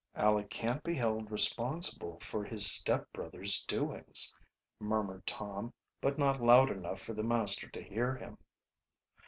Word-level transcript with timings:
"Aleck 0.15 0.49
can't 0.49 0.83
be 0.83 0.95
held 0.95 1.29
responsible 1.29 2.19
for 2.21 2.43
his 2.43 2.65
stepbrother's 2.65 3.63
doings," 3.65 4.35
murmured 4.79 5.27
Tom, 5.27 5.73
but 6.01 6.17
not 6.17 6.41
loud 6.41 6.71
enough 6.71 7.03
for 7.03 7.13
the 7.13 7.21
master 7.21 7.69
to 7.69 7.83
hear 7.83 8.15
him. 8.15 8.39